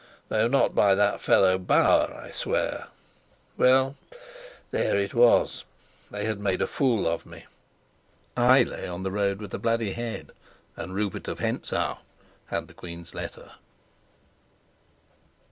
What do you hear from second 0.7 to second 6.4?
by that fellow Bauer, I swear! Well, there it was. They had